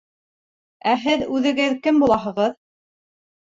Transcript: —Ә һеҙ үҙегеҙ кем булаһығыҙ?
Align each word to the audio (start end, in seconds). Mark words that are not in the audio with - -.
—Ә 0.93 0.95
һеҙ 1.03 1.25
үҙегеҙ 1.35 1.77
кем 1.89 2.01
булаһығыҙ? 2.05 2.59